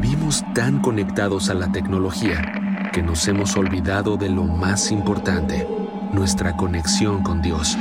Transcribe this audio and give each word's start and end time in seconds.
Vivimos 0.00 0.42
tan 0.54 0.80
conectados 0.80 1.50
a 1.50 1.54
la 1.54 1.70
tecnología 1.72 2.88
que 2.90 3.02
nos 3.02 3.28
hemos 3.28 3.54
olvidado 3.58 4.16
de 4.16 4.30
lo 4.30 4.44
más 4.44 4.90
importante, 4.92 5.68
nuestra 6.14 6.56
conexión 6.56 7.22
con 7.22 7.42
Dios. 7.42 7.76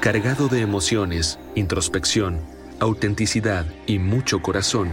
Cargado 0.00 0.48
de 0.48 0.62
emociones, 0.62 1.38
introspección, 1.54 2.40
autenticidad 2.78 3.66
y 3.86 3.98
mucho 3.98 4.40
corazón, 4.40 4.90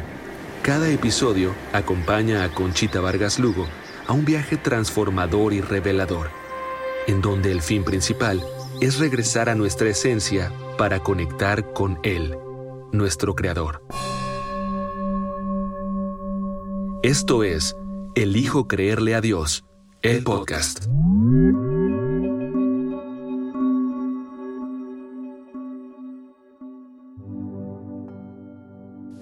cada 0.61 0.89
episodio 0.89 1.55
acompaña 1.71 2.43
a 2.43 2.49
Conchita 2.49 2.99
Vargas 2.99 3.39
Lugo 3.39 3.65
a 4.07 4.11
un 4.11 4.25
viaje 4.25 4.57
transformador 4.57 5.53
y 5.53 5.61
revelador, 5.61 6.31
en 7.07 7.21
donde 7.21 7.49
el 7.53 7.61
fin 7.61 7.85
principal 7.85 8.43
es 8.81 8.99
regresar 8.99 9.47
a 9.47 9.55
nuestra 9.55 9.87
esencia 9.87 10.51
para 10.77 10.99
conectar 10.99 11.71
con 11.71 11.97
Él, 12.03 12.37
nuestro 12.91 13.35
Creador. 13.35 13.83
Esto 17.07 17.45
es 17.45 17.73
Elijo 18.15 18.67
creerle 18.67 19.15
a 19.15 19.21
Dios, 19.21 19.63
el 20.01 20.25
podcast. 20.25 20.87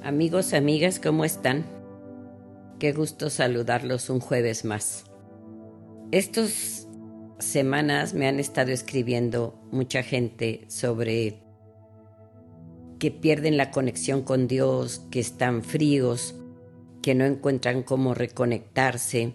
Amigos, 0.02 0.56
amigas, 0.56 1.00
¿cómo 1.00 1.26
están? 1.26 1.68
Qué 2.80 2.92
gusto 2.92 3.30
saludarlos 3.30 4.10
un 4.10 4.20
jueves 4.20 4.66
más. 4.66 5.06
Estas 6.12 6.88
semanas 7.38 8.16
me 8.16 8.28
han 8.28 8.40
estado 8.40 8.72
escribiendo 8.72 9.62
mucha 9.72 10.02
gente 10.02 10.66
sobre 10.70 11.44
que 12.98 13.12
pierden 13.12 13.58
la 13.58 13.70
conexión 13.70 14.24
con 14.24 14.48
Dios, 14.48 15.06
que 15.12 15.20
están 15.20 15.62
fríos, 15.62 16.34
que 17.06 17.14
no 17.14 17.26
encuentran 17.26 17.84
cómo 17.84 18.16
reconectarse, 18.16 19.34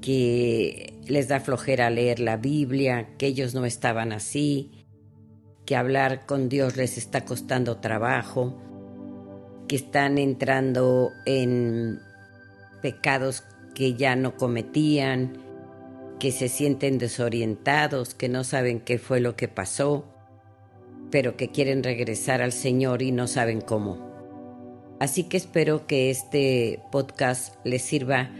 que 0.00 0.98
les 1.06 1.28
da 1.28 1.38
flojera 1.38 1.88
leer 1.88 2.18
la 2.18 2.36
Biblia, 2.36 3.10
que 3.16 3.26
ellos 3.26 3.54
no 3.54 3.64
estaban 3.64 4.10
así, 4.10 4.84
que 5.66 5.76
hablar 5.76 6.26
con 6.26 6.48
Dios 6.48 6.76
les 6.76 6.98
está 6.98 7.24
costando 7.24 7.76
trabajo 7.76 8.60
que 9.68 9.76
están 9.76 10.18
entrando 10.18 11.12
en 11.26 12.00
pecados 12.82 13.44
que 13.76 13.94
ya 13.94 14.16
no 14.16 14.36
cometían, 14.36 15.38
que 16.18 16.32
se 16.32 16.48
sienten 16.48 16.98
desorientados, 16.98 18.16
que 18.16 18.28
no 18.28 18.42
saben 18.42 18.80
qué 18.80 18.98
fue 18.98 19.20
lo 19.20 19.36
que 19.36 19.46
pasó, 19.46 20.06
pero 21.12 21.36
que 21.36 21.52
quieren 21.52 21.84
regresar 21.84 22.42
al 22.42 22.50
Señor 22.50 23.00
y 23.00 23.12
no 23.12 23.28
saben 23.28 23.60
cómo. 23.60 24.13
Así 25.00 25.24
que 25.24 25.36
espero 25.36 25.86
que 25.86 26.10
este 26.10 26.80
podcast 26.92 27.54
les 27.64 27.82
sirva 27.82 28.30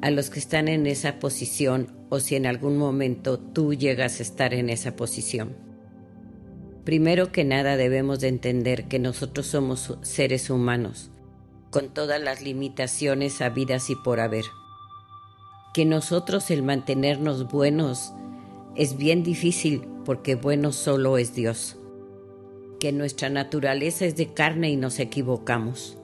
a 0.00 0.10
los 0.10 0.30
que 0.30 0.40
están 0.40 0.68
en 0.68 0.86
esa 0.86 1.18
posición 1.18 1.88
o 2.10 2.20
si 2.20 2.34
en 2.34 2.46
algún 2.46 2.76
momento 2.76 3.38
tú 3.38 3.72
llegas 3.72 4.18
a 4.18 4.22
estar 4.22 4.52
en 4.52 4.68
esa 4.68 4.96
posición. 4.96 5.56
Primero 6.84 7.30
que 7.30 7.44
nada 7.44 7.76
debemos 7.76 8.18
de 8.18 8.28
entender 8.28 8.88
que 8.88 8.98
nosotros 8.98 9.46
somos 9.46 9.96
seres 10.02 10.50
humanos, 10.50 11.10
con 11.70 11.88
todas 11.88 12.20
las 12.20 12.42
limitaciones 12.42 13.40
habidas 13.40 13.88
y 13.88 13.94
por 13.94 14.18
haber. 14.18 14.44
Que 15.72 15.84
nosotros 15.84 16.50
el 16.50 16.64
mantenernos 16.64 17.50
buenos 17.50 18.12
es 18.74 18.96
bien 18.96 19.22
difícil 19.22 19.86
porque 20.04 20.34
bueno 20.34 20.72
solo 20.72 21.16
es 21.16 21.34
Dios. 21.34 21.76
Que 22.82 22.90
nuestra 22.90 23.30
naturaleza 23.30 24.06
es 24.06 24.16
de 24.16 24.34
carne 24.34 24.68
y 24.68 24.74
nos 24.74 24.98
equivocamos. 24.98 25.96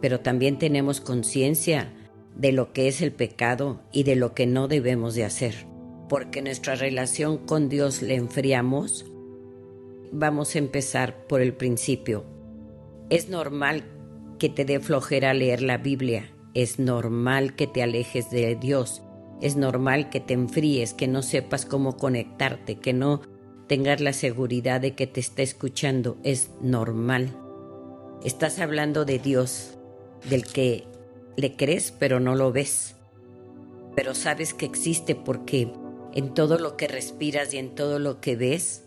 Pero 0.00 0.20
también 0.20 0.60
tenemos 0.60 1.00
conciencia 1.00 1.92
de 2.36 2.52
lo 2.52 2.72
que 2.72 2.86
es 2.86 3.02
el 3.02 3.10
pecado 3.10 3.80
y 3.90 4.04
de 4.04 4.14
lo 4.14 4.32
que 4.32 4.46
no 4.46 4.68
debemos 4.68 5.16
de 5.16 5.24
hacer. 5.24 5.66
Porque 6.08 6.40
nuestra 6.40 6.76
relación 6.76 7.38
con 7.38 7.68
Dios 7.68 8.00
le 8.00 8.14
enfriamos 8.14 9.06
vamos 10.12 10.54
a 10.54 10.58
empezar 10.58 11.26
por 11.26 11.40
el 11.40 11.52
principio. 11.52 12.24
Es 13.10 13.28
normal 13.28 13.82
que 14.38 14.48
te 14.48 14.64
dé 14.64 14.78
flojera 14.78 15.34
leer 15.34 15.62
la 15.62 15.78
Biblia, 15.78 16.32
es 16.54 16.78
normal 16.78 17.56
que 17.56 17.66
te 17.66 17.82
alejes 17.82 18.30
de 18.30 18.54
Dios, 18.54 19.02
es 19.42 19.56
normal 19.56 20.10
que 20.10 20.20
te 20.20 20.34
enfríes, 20.34 20.94
que 20.94 21.08
no 21.08 21.22
sepas 21.22 21.66
cómo 21.66 21.96
conectarte, 21.96 22.76
que 22.76 22.92
no 22.92 23.22
tengas 23.66 24.00
la 24.00 24.12
seguridad 24.12 24.80
de 24.80 24.94
que 24.94 25.06
te 25.06 25.20
está 25.20 25.42
escuchando, 25.42 26.16
es 26.22 26.50
normal. 26.60 27.36
Estás 28.24 28.58
hablando 28.58 29.04
de 29.04 29.18
Dios, 29.18 29.74
del 30.28 30.44
que 30.44 30.84
le 31.36 31.56
crees 31.56 31.92
pero 31.92 32.20
no 32.20 32.34
lo 32.34 32.52
ves, 32.52 32.94
pero 33.94 34.14
sabes 34.14 34.54
que 34.54 34.66
existe 34.66 35.14
porque 35.14 35.70
en 36.14 36.32
todo 36.34 36.58
lo 36.58 36.76
que 36.76 36.88
respiras 36.88 37.52
y 37.54 37.58
en 37.58 37.74
todo 37.74 37.98
lo 37.98 38.20
que 38.20 38.36
ves, 38.36 38.84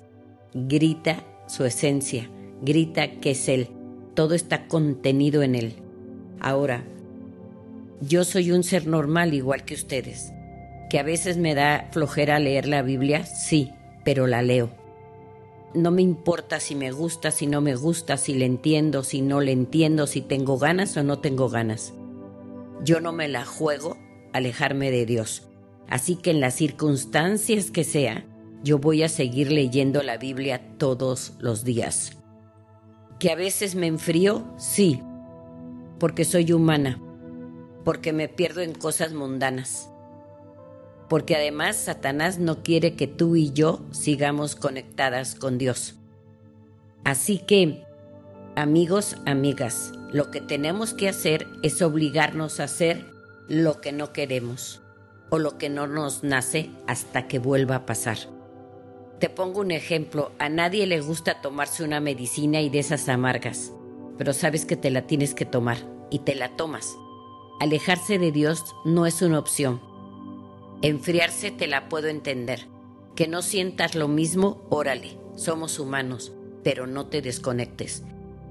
grita 0.53 1.23
su 1.47 1.65
esencia, 1.65 2.29
grita 2.61 3.19
que 3.19 3.31
es 3.31 3.47
Él. 3.49 3.69
Todo 4.13 4.33
está 4.33 4.67
contenido 4.67 5.43
en 5.43 5.55
Él. 5.55 5.75
Ahora, 6.39 6.83
yo 8.01 8.23
soy 8.23 8.51
un 8.51 8.63
ser 8.63 8.87
normal 8.87 9.33
igual 9.33 9.65
que 9.65 9.73
ustedes, 9.73 10.31
que 10.89 10.99
a 10.99 11.03
veces 11.03 11.37
me 11.37 11.55
da 11.55 11.89
flojera 11.91 12.39
leer 12.39 12.67
la 12.67 12.81
Biblia, 12.81 13.25
sí, 13.25 13.71
pero 14.07 14.25
la 14.25 14.41
leo. 14.41 14.69
No 15.73 15.91
me 15.91 16.01
importa 16.01 16.61
si 16.61 16.75
me 16.75 16.91
gusta, 16.91 17.29
si 17.29 17.45
no 17.45 17.59
me 17.59 17.75
gusta, 17.75 18.15
si 18.15 18.35
le 18.35 18.45
entiendo, 18.45 19.03
si 19.03 19.21
no 19.21 19.41
le 19.41 19.51
entiendo, 19.51 20.07
si 20.07 20.21
tengo 20.21 20.57
ganas 20.57 20.95
o 20.95 21.03
no 21.03 21.19
tengo 21.19 21.49
ganas. 21.49 21.93
Yo 22.85 23.01
no 23.01 23.11
me 23.11 23.27
la 23.27 23.43
juego 23.43 23.97
alejarme 24.31 24.91
de 24.91 25.05
Dios. 25.05 25.49
Así 25.89 26.15
que 26.15 26.31
en 26.31 26.39
las 26.39 26.53
circunstancias 26.55 27.69
que 27.69 27.83
sea, 27.83 28.25
yo 28.63 28.79
voy 28.79 29.03
a 29.03 29.09
seguir 29.09 29.51
leyendo 29.51 30.01
la 30.03 30.15
Biblia 30.15 30.77
todos 30.77 31.33
los 31.39 31.65
días. 31.65 32.17
¿Que 33.19 33.31
a 33.31 33.35
veces 33.35 33.75
me 33.75 33.87
enfrío? 33.87 34.47
Sí, 34.57 35.01
porque 35.99 36.23
soy 36.23 36.53
humana, 36.53 36.97
porque 37.83 38.13
me 38.13 38.29
pierdo 38.29 38.61
en 38.61 38.73
cosas 38.73 39.11
mundanas, 39.11 39.89
porque 41.09 41.35
además 41.35 41.75
Satanás 41.77 42.39
no 42.39 42.63
quiere 42.63 42.95
que 42.95 43.07
tú 43.07 43.35
y 43.35 43.51
yo 43.51 43.81
sigamos 43.91 44.55
conectadas 44.55 45.35
con 45.35 45.57
Dios. 45.57 45.95
Así 47.03 47.39
que, 47.39 47.83
amigos, 48.55 49.15
amigas, 49.25 49.93
lo 50.11 50.31
que 50.31 50.41
tenemos 50.41 50.93
que 50.93 51.09
hacer 51.09 51.47
es 51.63 51.81
obligarnos 51.81 52.59
a 52.59 52.65
hacer 52.65 53.05
lo 53.47 53.79
que 53.79 53.91
no 53.91 54.11
queremos 54.11 54.81
o 55.29 55.39
lo 55.39 55.57
que 55.57 55.69
no 55.69 55.87
nos 55.87 56.23
nace 56.23 56.69
hasta 56.87 57.27
que 57.27 57.39
vuelva 57.39 57.75
a 57.75 57.85
pasar. 57.85 58.17
Te 59.19 59.29
pongo 59.29 59.61
un 59.61 59.71
ejemplo, 59.71 60.31
a 60.37 60.49
nadie 60.49 60.85
le 60.85 61.01
gusta 61.01 61.41
tomarse 61.41 61.83
una 61.83 61.99
medicina 61.99 62.61
y 62.61 62.69
de 62.69 62.79
esas 62.79 63.09
amargas, 63.09 63.71
pero 64.17 64.33
sabes 64.33 64.65
que 64.65 64.75
te 64.75 64.91
la 64.91 65.07
tienes 65.07 65.33
que 65.33 65.45
tomar 65.45 65.77
y 66.11 66.19
te 66.19 66.35
la 66.35 66.55
tomas. 66.55 66.95
Alejarse 67.59 68.19
de 68.19 68.31
Dios 68.31 68.63
no 68.85 69.05
es 69.05 69.21
una 69.21 69.39
opción. 69.39 69.81
Enfriarse 70.81 71.49
te 71.51 71.67
la 71.67 71.89
puedo 71.89 72.07
entender. 72.07 72.67
Que 73.15 73.27
no 73.27 73.41
sientas 73.41 73.95
lo 73.95 74.07
mismo, 74.07 74.65
órale, 74.69 75.17
somos 75.35 75.79
humanos, 75.79 76.33
pero 76.63 76.85
no 76.85 77.07
te 77.07 77.21
desconectes. 77.21 78.03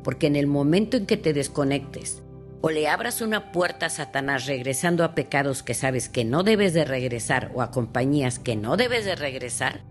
Porque 0.03 0.27
en 0.27 0.35
el 0.35 0.49
momento 0.49 0.97
en 0.97 1.07
que 1.07 1.17
te 1.17 1.33
desconectes 1.33 2.23
o 2.63 2.71
le 2.71 2.89
abras 2.89 3.21
una 3.21 3.53
puerta 3.53 3.87
a 3.87 3.91
Satanás 3.91 4.47
regresando 4.47 5.05
a 5.05 5.15
pecados 5.15 5.63
que 5.63 5.75
sabes 5.75 6.09
que 6.09 6.25
no 6.25 6.43
debes 6.43 6.75
de 6.75 6.85
regresar 6.85 7.53
o 7.55 7.63
a 7.63 7.71
compañías 7.71 8.41
que 8.41 8.57
no 8.57 8.77
debes 8.77 9.05
de 9.05 9.15
regresar, 9.15 9.83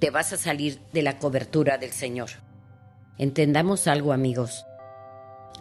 te 0.00 0.10
vas 0.10 0.32
a 0.32 0.36
salir 0.36 0.80
de 0.92 1.02
la 1.02 1.20
cobertura 1.20 1.78
del 1.78 1.92
Señor. 1.92 2.30
Entendamos 3.18 3.86
algo 3.86 4.12
amigos. 4.12 4.66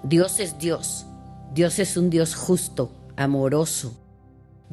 Dios 0.01 0.39
es 0.39 0.57
Dios. 0.57 1.05
Dios 1.53 1.77
es 1.77 1.95
un 1.95 2.09
Dios 2.09 2.33
justo, 2.33 2.91
amoroso, 3.17 4.01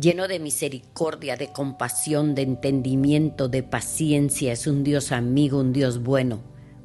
lleno 0.01 0.29
de 0.29 0.39
misericordia, 0.39 1.37
de 1.37 1.53
compasión, 1.53 2.35
de 2.35 2.43
entendimiento, 2.43 3.49
de 3.49 3.63
paciencia. 3.63 4.53
Es 4.53 4.67
un 4.67 4.85
Dios 4.85 5.13
amigo, 5.13 5.61
un 5.61 5.73
Dios 5.73 6.03
bueno, 6.03 6.41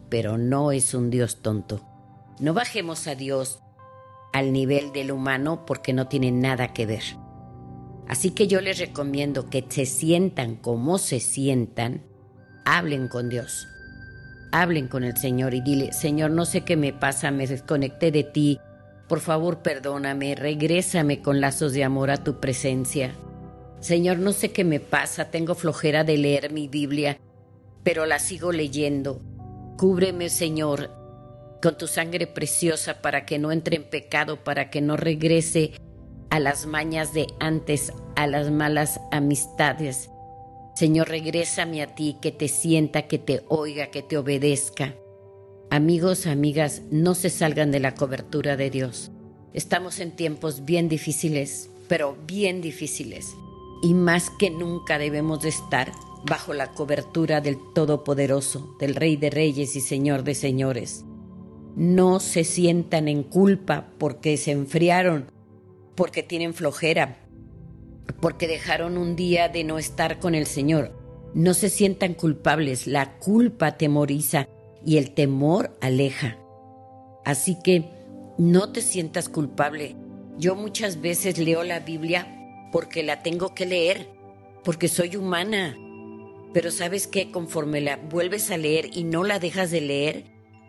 pero 0.10 0.38
no 0.38 0.72
es 0.72 0.94
un 0.94 1.10
Dios 1.10 1.42
tonto. 1.42 1.82
No 2.40 2.54
bajemos 2.54 3.08
a 3.08 3.16
Dios 3.16 3.60
al 4.34 4.52
nivel 4.52 4.92
del 4.92 5.12
humano 5.12 5.66
porque 5.66 5.94
no 5.94 6.08
tiene 6.08 6.32
nada 6.32 6.74
que 6.74 6.86
ver. 6.86 7.04
Así 8.08 8.32
que 8.32 8.48
yo 8.48 8.62
les 8.62 8.80
recomiendo 8.80 9.50
que 9.50 9.66
se 9.70 9.86
sientan 9.86 10.56
como 10.56 10.98
se 10.98 11.20
sientan 11.20 12.04
hablen 12.66 13.08
con 13.08 13.30
Dios. 13.30 13.68
Hablen 14.52 14.88
con 14.88 15.04
el 15.04 15.18
Señor 15.18 15.54
y 15.54 15.62
dile, 15.62 15.94
Señor, 15.94 16.32
no 16.32 16.46
sé 16.46 16.62
qué 16.62 16.78
me 16.78 16.94
pasa, 16.94 17.32
me 17.32 17.48
desconecté 17.48 18.12
de 18.12 18.24
ti. 18.24 18.60
Por 19.08 19.20
favor, 19.20 19.60
perdóname, 19.60 20.36
regrésame 20.36 21.22
con 21.22 21.42
lazos 21.42 21.74
de 21.74 21.84
amor 21.84 22.10
a 22.10 22.24
tu 22.24 22.40
presencia. 22.40 23.14
Señor, 23.80 24.18
no 24.18 24.32
sé 24.32 24.52
qué 24.52 24.64
me 24.64 24.80
pasa, 24.80 25.30
tengo 25.30 25.56
flojera 25.56 26.04
de 26.04 26.18
leer 26.18 26.52
mi 26.52 26.68
Biblia, 26.68 27.20
pero 27.84 28.06
la 28.06 28.20
sigo 28.20 28.52
leyendo. 28.52 29.20
Cúbreme, 29.78 30.30
Señor, 30.30 30.90
con 31.62 31.78
tu 31.78 31.88
sangre 31.88 32.28
preciosa 32.28 33.02
para 33.02 33.26
que 33.26 33.40
no 33.40 33.52
entre 33.52 33.76
en 33.76 33.84
pecado, 33.84 34.44
para 34.44 34.70
que 34.70 34.80
no 34.80 34.96
regrese 34.96 35.74
a 36.30 36.40
las 36.40 36.66
mañas 36.66 37.14
de 37.14 37.28
antes, 37.40 37.92
a 38.16 38.26
las 38.26 38.52
malas 38.52 39.02
amistades. 39.12 40.10
Señor, 40.76 41.10
regrésame 41.10 41.84
a 41.84 41.94
ti, 41.94 42.18
que 42.22 42.32
te 42.32 42.48
sienta, 42.48 43.04
que 43.04 43.20
te 43.20 43.44
oiga, 43.50 43.88
que 43.88 44.02
te 44.02 44.18
obedezca. 44.18 44.96
Amigos, 45.74 46.28
amigas, 46.28 46.84
no 46.92 47.16
se 47.16 47.32
salgan 47.32 47.72
de 47.72 47.80
la 47.80 47.96
cobertura 47.96 48.56
de 48.56 48.70
Dios. 48.70 49.10
Estamos 49.56 50.00
en 50.00 50.12
tiempos 50.12 50.66
bien 50.66 50.88
difíciles, 50.88 51.68
pero 51.88 52.16
bien 52.28 52.62
difíciles. 52.62 53.34
Y 53.82 53.96
más 53.96 54.30
que 54.30 54.52
nunca 54.52 55.00
debemos 55.00 55.42
de 55.42 55.50
estar 55.50 55.92
bajo 56.30 56.54
la 56.54 56.74
cobertura 56.74 57.42
del 57.42 57.58
Todopoderoso, 57.74 58.76
del 58.80 58.94
Rey 58.94 59.18
de 59.18 59.32
Reyes 59.32 59.76
y 59.76 59.82
Señor 59.82 60.24
de 60.24 60.36
Señores 60.36 61.06
no 61.76 62.20
se 62.20 62.44
sientan 62.44 63.08
en 63.08 63.24
culpa 63.24 63.88
porque 63.98 64.38
se 64.38 64.52
enfriaron, 64.52 65.32
porque 65.96 66.22
tienen 66.22 66.54
flojera, 66.54 67.18
porque 68.22 68.48
dejaron 68.48 68.96
un 68.96 69.16
día 69.16 69.50
de 69.50 69.64
no 69.64 69.80
estar 69.80 70.20
con 70.20 70.36
el 70.36 70.46
Señor. 70.46 70.92
No 71.34 71.56
se 71.56 71.70
sientan 71.70 72.14
culpables, 72.14 72.86
la 72.86 73.18
culpa 73.18 73.76
temoriza 73.76 74.48
y 74.86 74.98
el 74.98 75.12
temor 75.12 75.78
aleja. 75.82 76.38
Así 77.26 77.58
que 77.64 77.90
no 78.38 78.72
te 78.72 78.82
sientas 78.82 79.30
culpable. 79.30 79.96
Yo 80.38 80.56
muchas 80.56 81.02
veces 81.02 81.38
leo 81.38 81.64
la 81.64 81.80
Biblia 81.80 82.28
porque 82.72 83.04
la 83.04 83.22
tengo 83.22 83.54
que 83.54 83.66
leer, 83.66 84.10
porque 84.64 84.88
soy 84.88 85.16
humana. 85.16 85.78
Pero 86.54 86.72
sabes 86.72 87.08
que 87.08 87.32
conforme 87.32 87.82
la 87.82 87.98
vuelves 87.98 88.52
a 88.52 88.58
leer 88.58 88.90
y 88.96 89.04
no 89.04 89.24
la 89.24 89.40
dejas 89.40 89.72
de 89.72 89.82
leer, 89.82 90.26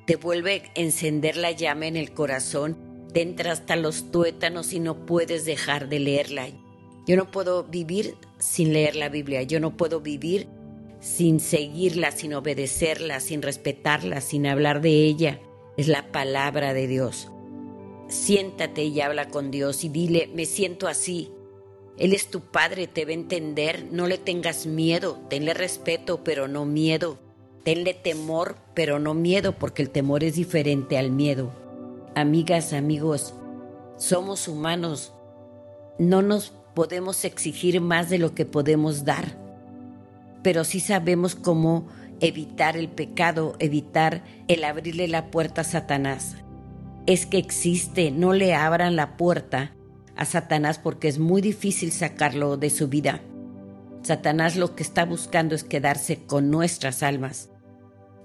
te 0.06 0.16
vuelve 0.16 0.62
a 0.76 0.80
encender 0.80 1.36
la 1.36 1.50
llama 1.52 1.86
en 1.86 1.96
el 1.96 2.12
corazón, 2.12 2.76
te 3.12 3.22
entra 3.22 3.52
hasta 3.52 3.76
los 3.76 4.10
tuétanos 4.10 4.72
y 4.72 4.80
no 4.80 5.06
puedes 5.06 5.44
dejar 5.44 5.88
de 5.88 6.00
leerla. 6.00 6.48
Yo 7.06 7.16
no 7.16 7.30
puedo 7.30 7.64
vivir 7.64 8.16
sin 8.38 8.72
leer 8.72 8.96
la 8.96 9.08
Biblia, 9.08 9.42
yo 9.42 9.60
no 9.60 9.76
puedo 9.76 10.00
vivir 10.00 10.48
sin 11.04 11.38
seguirla, 11.38 12.12
sin 12.12 12.32
obedecerla, 12.32 13.20
sin 13.20 13.42
respetarla, 13.42 14.22
sin 14.22 14.46
hablar 14.46 14.80
de 14.80 15.04
ella. 15.04 15.38
Es 15.76 15.86
la 15.86 16.10
palabra 16.10 16.72
de 16.72 16.86
Dios. 16.86 17.30
Siéntate 18.08 18.84
y 18.84 19.02
habla 19.02 19.28
con 19.28 19.50
Dios 19.50 19.84
y 19.84 19.90
dile, 19.90 20.30
me 20.34 20.46
siento 20.46 20.88
así. 20.88 21.30
Él 21.98 22.14
es 22.14 22.28
tu 22.28 22.40
Padre, 22.40 22.86
te 22.86 23.04
va 23.04 23.10
a 23.10 23.14
entender, 23.14 23.86
no 23.92 24.06
le 24.06 24.16
tengas 24.16 24.64
miedo, 24.64 25.20
tenle 25.28 25.52
respeto, 25.52 26.24
pero 26.24 26.48
no 26.48 26.64
miedo. 26.64 27.18
Tenle 27.64 27.92
temor, 27.92 28.56
pero 28.72 28.98
no 28.98 29.12
miedo, 29.12 29.52
porque 29.58 29.82
el 29.82 29.90
temor 29.90 30.24
es 30.24 30.36
diferente 30.36 30.96
al 30.96 31.10
miedo. 31.10 31.52
Amigas, 32.14 32.72
amigos, 32.72 33.34
somos 33.98 34.48
humanos. 34.48 35.12
No 35.98 36.22
nos 36.22 36.54
podemos 36.74 37.24
exigir 37.26 37.82
más 37.82 38.08
de 38.08 38.18
lo 38.18 38.34
que 38.34 38.46
podemos 38.46 39.04
dar, 39.04 39.43
pero 40.44 40.62
sí 40.62 40.78
sabemos 40.78 41.34
cómo 41.34 41.88
evitar 42.20 42.76
el 42.76 42.88
pecado, 42.88 43.56
evitar 43.58 44.22
el 44.46 44.62
abrirle 44.62 45.08
la 45.08 45.32
puerta 45.32 45.62
a 45.62 45.64
Satanás. 45.64 46.36
Es 47.06 47.26
que 47.26 47.38
existe, 47.38 48.12
no 48.12 48.32
le 48.32 48.54
abran 48.54 48.94
la 48.94 49.16
puerta 49.16 49.74
a 50.14 50.24
Satanás 50.24 50.78
porque 50.78 51.08
es 51.08 51.18
muy 51.18 51.42
difícil 51.42 51.90
sacarlo 51.90 52.56
de 52.56 52.70
su 52.70 52.86
vida. 52.86 53.20
Satanás 54.02 54.54
lo 54.54 54.76
que 54.76 54.84
está 54.84 55.04
buscando 55.04 55.56
es 55.56 55.64
quedarse 55.64 56.24
con 56.24 56.52
nuestras 56.52 57.02
almas 57.02 57.50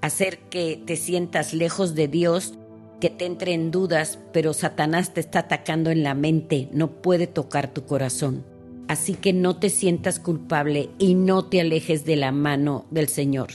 hacer 0.02 0.40
que 0.50 0.82
te 0.86 0.96
sientas 0.96 1.54
lejos 1.54 1.96
de 1.96 2.08
Dios, 2.08 2.54
que 3.00 3.10
te 3.10 3.26
entre 3.26 3.54
en 3.54 3.72
dudas, 3.72 4.20
pero 4.34 4.54
Satanás 4.54 5.14
te 5.14 5.20
está 5.20 5.40
atacando 5.40 5.90
en 5.90 6.04
la 6.04 6.14
mente, 6.14 6.70
no 6.72 7.02
puede 7.02 7.28
tocar 7.28 7.74
tu 7.74 7.86
corazón. 7.86 8.46
Así 8.90 9.14
que 9.14 9.34
no 9.34 9.56
te 9.58 9.70
sientas 9.70 10.20
culpable 10.20 10.90
y 10.98 11.14
no 11.14 11.46
te 11.46 11.62
alejes 11.62 12.06
de 12.06 12.16
la 12.16 12.32
mano 12.32 12.88
del 12.90 13.08
Señor. 13.08 13.50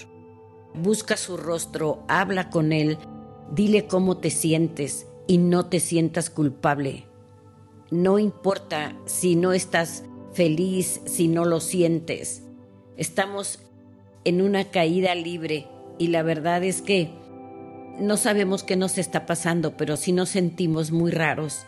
Busca 0.74 1.16
su 1.16 1.36
rostro, 1.36 2.04
habla 2.06 2.50
con 2.50 2.72
Él, 2.72 2.98
dile 3.52 3.88
cómo 3.88 4.18
te 4.18 4.30
sientes 4.30 5.08
y 5.26 5.38
no 5.38 5.66
te 5.66 5.80
sientas 5.80 6.30
culpable. 6.30 7.06
No 7.90 8.20
importa 8.20 8.96
si 9.06 9.34
no 9.34 9.52
estás 9.52 10.04
feliz, 10.34 11.00
si 11.04 11.26
no 11.26 11.44
lo 11.44 11.58
sientes. 11.58 12.44
Estamos 12.96 13.58
en 14.22 14.40
una 14.40 14.70
caída 14.70 15.16
libre 15.16 15.66
y 15.98 16.08
la 16.08 16.22
verdad 16.22 16.62
es 16.62 16.80
que 16.80 17.10
no 17.98 18.16
sabemos 18.18 18.62
qué 18.62 18.76
nos 18.76 18.98
está 18.98 19.26
pasando, 19.26 19.76
pero 19.76 19.96
sí 19.96 20.12
nos 20.12 20.28
sentimos 20.28 20.92
muy 20.92 21.10
raros. 21.10 21.66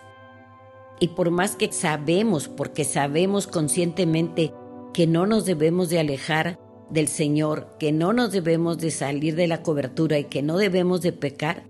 Y 0.98 1.08
por 1.08 1.30
más 1.30 1.56
que 1.56 1.70
sabemos, 1.72 2.48
porque 2.48 2.84
sabemos 2.84 3.46
conscientemente 3.46 4.52
que 4.94 5.06
no 5.06 5.26
nos 5.26 5.44
debemos 5.44 5.90
de 5.90 5.98
alejar 5.98 6.58
del 6.90 7.08
Señor, 7.08 7.76
que 7.78 7.92
no 7.92 8.12
nos 8.12 8.32
debemos 8.32 8.78
de 8.78 8.90
salir 8.90 9.34
de 9.34 9.46
la 9.46 9.62
cobertura 9.62 10.18
y 10.18 10.24
que 10.24 10.42
no 10.42 10.56
debemos 10.56 11.02
de 11.02 11.12
pecar, 11.12 11.64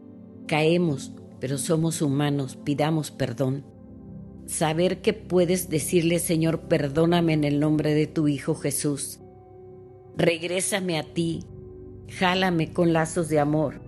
caemos, 0.46 1.12
pero 1.40 1.58
somos 1.58 2.02
humanos, 2.02 2.56
pidamos 2.56 3.10
perdón. 3.10 3.64
Saber 4.46 5.02
que 5.02 5.12
puedes 5.12 5.68
decirle, 5.68 6.20
Señor, 6.20 6.68
perdóname 6.68 7.32
en 7.32 7.44
el 7.44 7.58
nombre 7.58 7.94
de 7.94 8.06
tu 8.06 8.28
Hijo 8.28 8.54
Jesús. 8.54 9.18
Regrésame 10.16 10.98
a 10.98 11.02
ti, 11.02 11.44
Jálame 12.08 12.72
con 12.72 12.92
lazos 12.92 13.28
de 13.28 13.40
amor. 13.40 13.80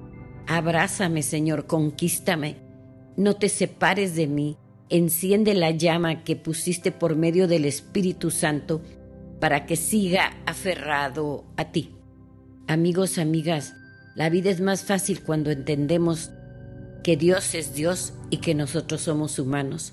Abrázame, 0.46 1.22
Señor, 1.22 1.66
conquístame. 1.66 2.56
No 3.16 3.36
te 3.36 3.48
separes 3.48 4.14
de 4.14 4.26
mí. 4.26 4.56
Enciende 4.90 5.52
la 5.54 5.70
llama 5.70 6.24
que 6.24 6.34
pusiste 6.34 6.92
por 6.92 7.14
medio 7.14 7.46
del 7.46 7.66
Espíritu 7.66 8.30
Santo 8.30 8.80
para 9.38 9.66
que 9.66 9.76
siga 9.76 10.32
aferrado 10.46 11.44
a 11.56 11.72
ti. 11.72 11.94
Amigos, 12.66 13.18
amigas, 13.18 13.74
la 14.14 14.30
vida 14.30 14.50
es 14.50 14.60
más 14.60 14.84
fácil 14.84 15.22
cuando 15.22 15.50
entendemos 15.50 16.30
que 17.04 17.16
Dios 17.16 17.54
es 17.54 17.74
Dios 17.74 18.14
y 18.30 18.38
que 18.38 18.54
nosotros 18.54 19.02
somos 19.02 19.38
humanos, 19.38 19.92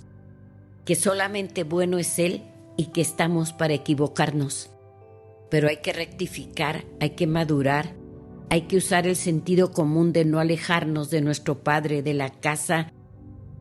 que 0.85 0.95
solamente 0.95 1.63
bueno 1.63 1.97
es 1.99 2.17
Él 2.17 2.43
y 2.77 2.87
que 2.87 3.01
estamos 3.01 3.51
para 3.51 3.73
equivocarnos. 3.73 4.69
Pero 5.51 5.67
hay 5.67 5.77
que 5.77 5.93
rectificar, 5.93 6.85
hay 7.01 7.11
que 7.11 7.27
madurar, 7.27 7.93
hay 8.49 8.61
que 8.61 8.77
usar 8.77 9.07
el 9.07 9.15
sentido 9.15 9.71
común 9.71 10.13
de 10.13 10.23
no 10.23 10.39
alejarnos 10.39 11.09
de 11.09 11.21
nuestro 11.21 11.63
Padre, 11.63 12.01
de 12.01 12.13
la 12.13 12.29
casa 12.29 12.93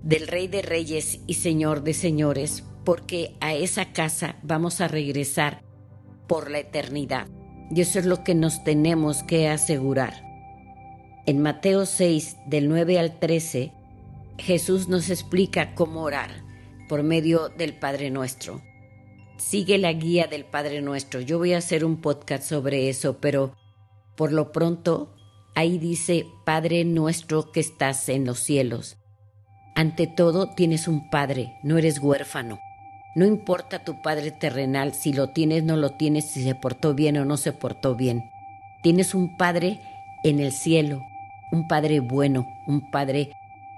del 0.04 0.28
Rey 0.28 0.48
de 0.48 0.60
Reyes 0.60 1.20
y 1.26 1.34
Señor 1.34 1.82
de 1.82 1.94
Señores, 1.94 2.62
porque 2.84 3.36
a 3.40 3.54
esa 3.54 3.92
casa 3.92 4.36
vamos 4.42 4.82
a 4.82 4.88
regresar 4.88 5.62
por 6.28 6.50
la 6.50 6.58
eternidad. 6.58 7.26
Y 7.70 7.80
eso 7.80 7.98
es 7.98 8.04
lo 8.04 8.22
que 8.22 8.34
nos 8.34 8.62
tenemos 8.64 9.22
que 9.22 9.48
asegurar. 9.48 10.22
En 11.26 11.40
Mateo 11.40 11.86
6, 11.86 12.36
del 12.46 12.68
9 12.68 12.98
al 12.98 13.18
13, 13.18 13.72
Jesús 14.36 14.88
nos 14.88 15.08
explica 15.08 15.74
cómo 15.74 16.02
orar 16.02 16.44
por 16.86 17.02
medio 17.02 17.48
del 17.48 17.74
Padre 17.74 18.10
Nuestro. 18.10 18.60
Sigue 19.38 19.78
la 19.78 19.94
guía 19.94 20.26
del 20.26 20.44
Padre 20.44 20.82
Nuestro. 20.82 21.22
Yo 21.22 21.38
voy 21.38 21.54
a 21.54 21.58
hacer 21.58 21.82
un 21.82 22.02
podcast 22.02 22.44
sobre 22.44 22.90
eso, 22.90 23.20
pero 23.20 23.54
por 24.16 24.32
lo 24.32 24.52
pronto, 24.52 25.14
ahí 25.54 25.78
dice, 25.78 26.26
Padre 26.44 26.84
nuestro 26.84 27.52
que 27.52 27.60
estás 27.60 28.10
en 28.10 28.26
los 28.26 28.38
cielos. 28.38 28.98
Ante 29.74 30.06
todo, 30.06 30.48
tienes 30.48 30.88
un 30.88 31.08
Padre, 31.08 31.54
no 31.62 31.78
eres 31.78 31.98
huérfano. 31.98 32.60
No 33.14 33.26
importa 33.26 33.78
tu 33.78 34.00
Padre 34.00 34.30
terrenal, 34.30 34.94
si 34.94 35.12
lo 35.12 35.30
tienes, 35.30 35.64
no 35.64 35.76
lo 35.76 35.90
tienes, 35.90 36.26
si 36.26 36.42
se 36.42 36.54
portó 36.54 36.94
bien 36.94 37.16
o 37.16 37.24
no 37.24 37.36
se 37.36 37.52
portó 37.52 37.94
bien. 37.94 38.30
Tienes 38.82 39.14
un 39.14 39.36
Padre 39.36 39.80
en 40.22 40.40
el 40.40 40.52
cielo, 40.52 41.04
un 41.52 41.68
Padre 41.68 42.00
bueno, 42.00 42.46
un 42.66 42.90
Padre 42.90 43.32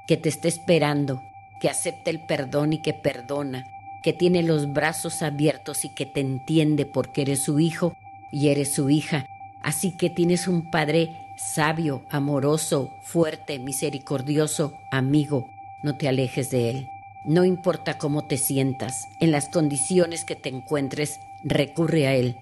que 0.07 0.17
te 0.17 0.29
está 0.29 0.49
esperando, 0.49 1.23
que 1.61 1.69
acepta 1.69 2.11
el 2.11 2.21
perdón 2.21 2.75
y 2.75 2.79
que 2.79 2.95
perdona, 2.95 3.67
que 4.03 4.13
tiene 4.13 4.43
los 4.43 4.73
brazos 4.73 5.23
abiertos 5.23 5.85
y 5.85 5.89
que 5.91 6.07
te 6.07 6.21
entiende 6.21 6.87
porque 6.87 7.23
eres 7.23 7.43
su 7.43 7.59
hijo 7.59 7.97
y 8.31 8.49
eres 8.49 8.73
su 8.73 8.91
hija 8.91 9.27
Así 9.67 9.91
que 9.91 10.11
tienes 10.11 10.47
un 10.47 10.71
Padre 10.71 11.17
sabio, 11.37 12.03
amoroso, 12.09 12.95
fuerte, 13.03 13.59
misericordioso, 13.59 14.79
amigo. 14.93 15.51
No 15.87 15.95
te 15.95 16.09
alejes 16.09 16.51
de 16.51 16.69
Él. 16.69 16.91
No 17.25 17.45
importa 17.45 17.97
cómo 17.97 18.25
te 18.25 18.39
sientas, 18.39 19.07
en 19.21 19.31
las 19.31 19.49
condiciones 19.49 20.25
que 20.25 20.35
te 20.35 20.49
encuentres, 20.49 21.21
recurre 21.45 22.09
a 22.09 22.15
Él, 22.15 22.39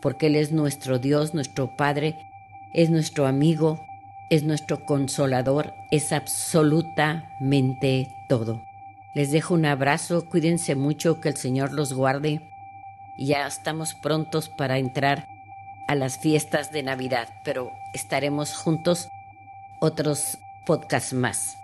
porque 0.00 0.28
Él 0.28 0.36
es 0.36 0.52
nuestro 0.52 0.98
Dios, 0.98 1.34
nuestro 1.34 1.76
Padre, 1.76 2.16
es 2.72 2.88
nuestro 2.88 3.26
amigo, 3.26 3.84
es 4.30 4.44
nuestro 4.44 4.86
consolador, 4.86 5.74
es 5.90 6.12
absolutamente 6.14 8.08
todo. 8.26 8.62
Les 9.12 9.32
dejo 9.32 9.52
un 9.52 9.66
abrazo, 9.66 10.24
cuídense 10.24 10.74
mucho, 10.74 11.20
que 11.20 11.28
el 11.28 11.36
Señor 11.36 11.74
los 11.74 11.92
guarde. 11.92 12.40
Ya 13.18 13.46
estamos 13.46 13.92
prontos 13.92 14.48
para 14.48 14.78
entrar 14.78 15.28
a 15.88 15.94
las 15.94 16.16
fiestas 16.16 16.72
de 16.72 16.82
Navidad, 16.84 17.28
pero 17.44 17.70
estaremos 17.92 18.56
juntos 18.56 19.10
otros 19.78 20.38
podcast 20.64 21.12
más. 21.12 21.58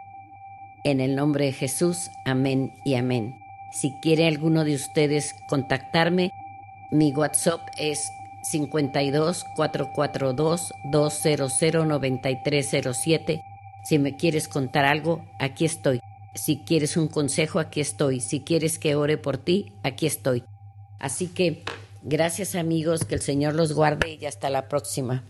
En 0.84 1.00
el 1.00 1.16
nombre 1.16 1.46
de 1.46 1.52
Jesús, 1.52 2.10
amén 2.26 2.74
y 2.84 2.96
amén. 2.96 3.40
Si 3.72 3.92
quiere 4.02 4.26
alguno 4.26 4.64
de 4.64 4.74
ustedes 4.74 5.34
contactarme, 5.48 6.30
mi 6.90 7.10
WhatsApp 7.12 7.60
es 7.78 8.10
52 8.42 9.46
442 9.56 10.74
200 10.92 11.86
9307. 11.86 13.42
Si 13.82 13.98
me 13.98 14.16
quieres 14.16 14.46
contar 14.46 14.84
algo, 14.84 15.24
aquí 15.40 15.64
estoy. 15.64 16.00
Si 16.34 16.58
quieres 16.58 16.98
un 16.98 17.08
consejo, 17.08 17.60
aquí 17.60 17.80
estoy. 17.80 18.20
Si 18.20 18.40
quieres 18.40 18.78
que 18.78 18.94
ore 18.94 19.16
por 19.16 19.38
ti, 19.38 19.72
aquí 19.82 20.04
estoy. 20.04 20.44
Así 21.00 21.28
que 21.28 21.64
gracias 22.02 22.54
amigos, 22.54 23.06
que 23.06 23.14
el 23.14 23.22
Señor 23.22 23.54
los 23.54 23.72
guarde 23.72 24.18
y 24.20 24.26
hasta 24.26 24.50
la 24.50 24.68
próxima. 24.68 25.24